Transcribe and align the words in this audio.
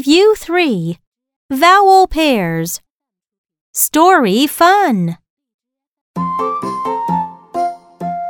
Review 0.00 0.34
3 0.34 0.96
Vowel 1.50 2.06
Pairs 2.06 2.80
Story 3.74 4.46
Fun 4.46 5.18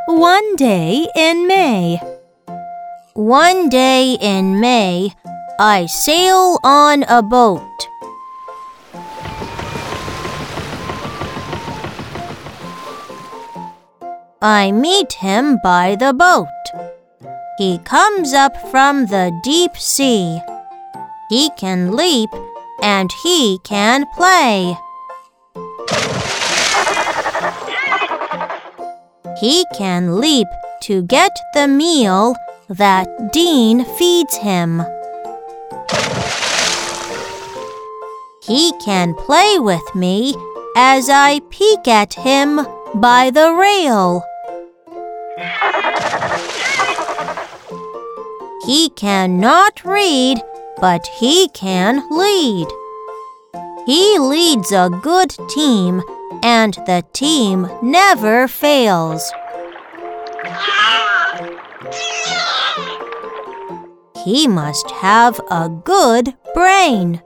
One 0.09 0.57
day 0.57 1.07
in 1.15 1.47
May. 1.47 2.01
One 3.15 3.69
day 3.69 4.19
in 4.21 4.59
May, 4.59 5.15
I 5.61 5.87
sail 5.87 6.59
on 6.65 7.05
a 7.05 7.23
boat. 7.23 7.63
I 14.43 14.73
meet 14.73 15.13
him 15.13 15.61
by 15.63 15.95
the 15.95 16.13
boat. 16.13 16.49
He 17.59 17.79
comes 17.79 18.35
up 18.35 18.57
from 18.73 19.07
the 19.07 19.31
deep 19.45 19.77
sea. 19.77 20.41
He 21.31 21.49
can 21.57 21.93
leap 21.93 22.29
and 22.83 23.09
he 23.23 23.61
can 23.63 24.05
play. 24.17 24.77
He 29.39 29.65
can 29.75 30.21
leap 30.21 30.49
to 30.83 31.03
get 31.03 31.31
the 31.55 31.69
meal 31.69 32.35
that 32.69 33.33
Dean 33.33 33.85
feeds 33.85 34.39
him. 34.39 34.83
He 38.43 38.73
can 38.85 39.15
play 39.15 39.61
with 39.61 39.95
me 39.95 40.35
as 40.77 41.09
I 41.09 41.41
peek 41.49 41.87
at 41.87 42.15
him 42.15 42.67
by 42.93 43.31
the 43.31 43.53
rail. 43.55 44.25
He 48.67 48.91
cannot 48.91 49.85
read, 49.85 50.43
but 50.81 51.07
he 51.19 51.49
can 51.49 52.03
lead. 52.11 52.67
He 53.87 54.19
leads 54.19 54.73
a 54.73 54.91
good 55.03 55.35
team, 55.49 56.03
and 56.43 56.75
the 56.87 57.05
team 57.13 57.69
never 57.83 58.49
fails. 58.49 59.33
He 64.25 64.47
must 64.47 64.91
have 64.91 65.41
a 65.51 65.69
good 65.69 66.35
brain. 66.55 67.23